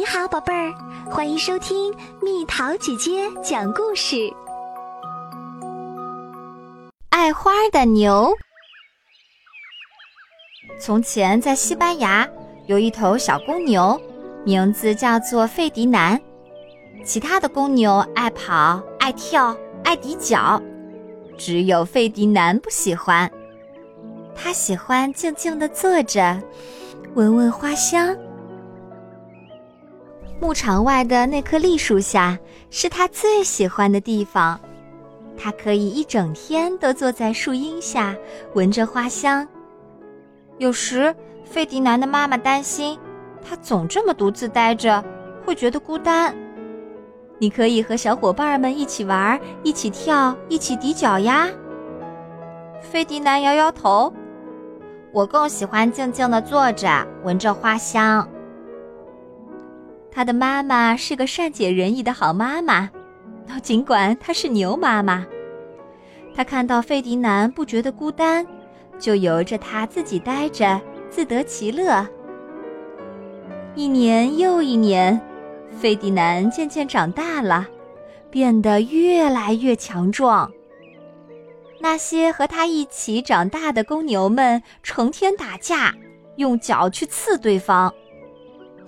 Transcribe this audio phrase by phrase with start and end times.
[0.00, 0.72] 你好，宝贝儿，
[1.10, 4.16] 欢迎收听蜜桃姐姐讲故事。
[7.10, 8.34] 爱花的牛。
[10.80, 12.26] 从前，在西班牙
[12.66, 14.00] 有一头小公牛，
[14.42, 16.18] 名字叫做费迪南。
[17.04, 19.54] 其他的公牛爱跑、爱跳、
[19.84, 20.58] 爱抵脚，
[21.36, 23.30] 只有费迪南不喜欢。
[24.34, 26.42] 他喜欢静静地坐着，
[27.12, 28.16] 闻闻花香。
[30.40, 32.38] 牧场外的那棵栗树下
[32.70, 34.58] 是他最喜欢的地方，
[35.36, 38.16] 他可以一整天都坐在树荫下，
[38.54, 39.46] 闻着花香。
[40.56, 42.98] 有时，费迪南的妈妈担心
[43.46, 45.04] 他总这么独自待着，
[45.44, 46.34] 会觉得孤单。
[47.38, 51.48] 你可以和小伙伴们一起玩，一起跳，一起抵脚呀。
[52.80, 54.10] 费迪南摇摇头，
[55.12, 58.26] 我更喜欢静静的坐着，闻着花香。
[60.12, 62.90] 他的妈妈是个善解人意的好妈妈，
[63.62, 65.24] 尽管她是牛妈妈。
[66.34, 68.46] 她看到费迪南不觉得孤单，
[68.98, 72.06] 就由着他自己待着，自得其乐。
[73.74, 75.20] 一年又一年，
[75.70, 77.66] 费迪南渐渐长大了，
[78.30, 80.50] 变得越来越强壮。
[81.78, 85.94] 那些和他一起长大的公牛们成天打架，
[86.36, 87.94] 用脚去刺对方。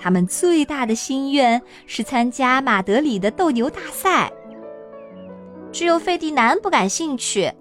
[0.02, 4.32] 他们最大的心愿是参加马德里的斗牛大赛。
[5.70, 7.52] 只有费迪南不感兴趣，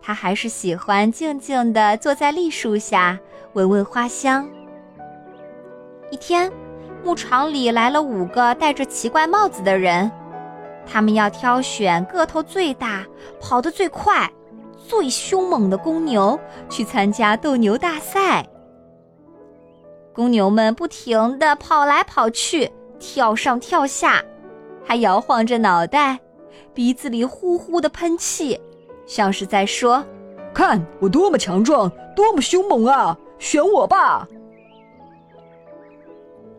[0.00, 3.18] 他还是喜欢静静地坐在栗树下，
[3.52, 4.48] 闻闻花香。
[6.10, 6.50] 一天，
[7.04, 10.10] 牧场里来了五个戴着奇怪帽子的人，
[10.86, 13.04] 他们要挑选个头最大、
[13.38, 14.32] 跑得最快、
[14.78, 18.48] 最凶猛的公牛去参加斗牛大赛。
[20.18, 24.20] 公牛们不停地跑来跑去，跳上跳下，
[24.84, 26.18] 还摇晃着脑袋，
[26.74, 28.60] 鼻子里呼呼的喷气，
[29.06, 30.04] 像是在说
[30.52, 33.16] ：“看我多么强壮，多么凶猛啊！
[33.38, 34.26] 选我吧！”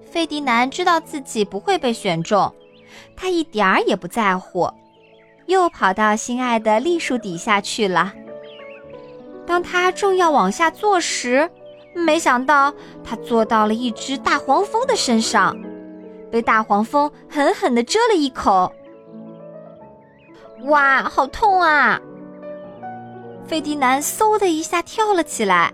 [0.10, 2.50] 费迪南知道自己不会被选中，
[3.14, 4.72] 他一点儿也不在乎，
[5.48, 8.14] 又跑到心爱的栗树底下去了。
[9.46, 11.52] 当他正要往下坐时，
[11.94, 12.74] 没想到
[13.04, 15.56] 他坐到了一只大黄蜂的身上，
[16.32, 18.72] 被大黄蜂狠狠地蛰了一口。
[20.64, 22.00] 哇，好痛啊！
[23.46, 25.74] 费迪南嗖的一下跳了起来，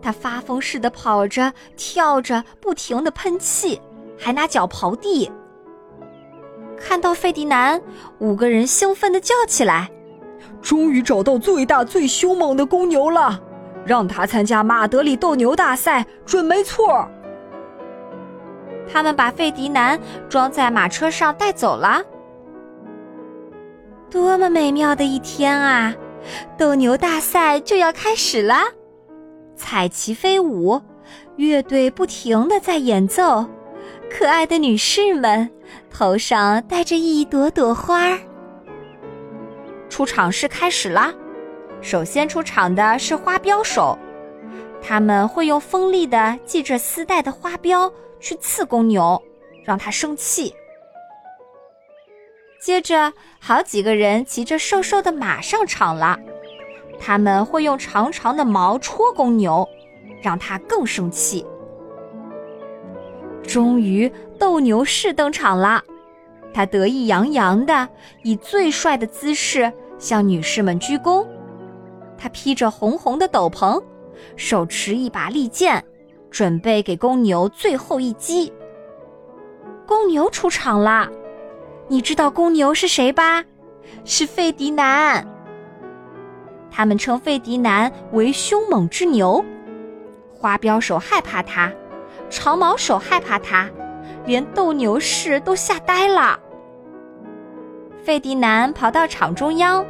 [0.00, 3.80] 他发疯似的跑着、跳着，不停的喷气，
[4.18, 5.30] 还拿脚刨地。
[6.78, 7.80] 看到费迪南，
[8.18, 9.90] 五个人兴奋的叫起来
[10.62, 13.40] ：“终于找到最大、最凶猛的公牛了！”
[13.84, 17.08] 让他参加马德里斗牛大赛准没错。
[18.92, 19.98] 他们把费迪南
[20.28, 22.02] 装在马车上带走了。
[24.10, 25.94] 多么美妙的一天啊！
[26.58, 28.56] 斗牛大赛就要开始了，
[29.54, 30.82] 彩旗飞舞，
[31.36, 33.46] 乐队不停的在演奏，
[34.10, 35.48] 可爱的女士们
[35.88, 38.18] 头上戴着一朵朵花儿。
[39.88, 41.14] 出场式开始啦！
[41.82, 43.98] 首先出场的是花镖手，
[44.82, 49.20] 他们会用锋利的系着丝带的花镖去刺公牛，
[49.64, 50.54] 让它生气。
[52.60, 56.18] 接着，好几个人骑着瘦瘦的马上场了，
[56.98, 59.66] 他们会用长长的毛戳公牛，
[60.20, 61.44] 让它更生气。
[63.42, 65.82] 终于，斗牛士登场了，
[66.52, 67.88] 他得意洋洋的
[68.22, 71.26] 以最帅的姿势向女士们鞠躬。
[72.20, 73.82] 他披着红红的斗篷，
[74.36, 75.82] 手持一把利剑，
[76.30, 78.52] 准备给公牛最后一击。
[79.86, 81.08] 公牛出场了！
[81.88, 83.42] 你知道公牛是谁吧？
[84.04, 85.26] 是费迪南。
[86.70, 89.42] 他们称费迪南为凶猛之牛。
[90.32, 91.72] 花镖手害怕他，
[92.28, 93.68] 长毛手害怕他，
[94.26, 96.38] 连斗牛士都吓呆了。
[98.04, 99.84] 费迪南跑到场中央。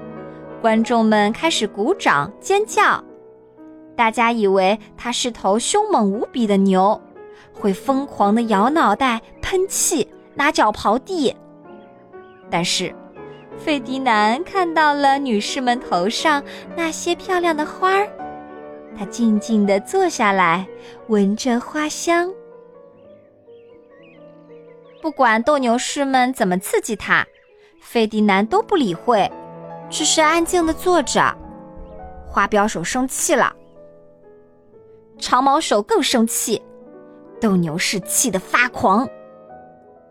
[0.61, 3.03] 观众们开始鼓掌尖叫，
[3.97, 7.01] 大家以为它是头凶猛无比的牛，
[7.53, 11.35] 会疯狂地摇脑袋、喷气、拿脚刨地。
[12.51, 12.95] 但是，
[13.57, 16.43] 费迪南看到了女士们头上
[16.77, 18.06] 那些漂亮的花儿，
[18.99, 20.67] 他静静地坐下来，
[21.09, 22.31] 闻着花香。
[25.01, 27.27] 不管斗牛士们怎么刺激他，
[27.81, 29.31] 费迪南都不理会。
[29.91, 31.37] 只是安静的坐着，
[32.29, 33.53] 花镖手生气了，
[35.19, 36.63] 长毛手更生气，
[37.41, 39.07] 斗牛士气得发狂。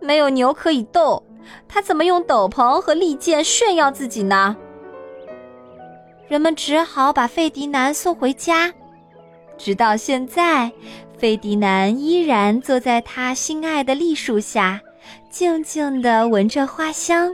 [0.02, 1.24] 没有牛可以斗，
[1.68, 4.56] 他怎么用斗篷和利剑炫耀自己呢？
[6.28, 8.72] 人们只好把费迪南送回家。
[9.58, 10.72] 直到现在，
[11.18, 14.80] 费迪南依然坐在他心爱的栗树下，
[15.30, 17.34] 静静地闻着花香。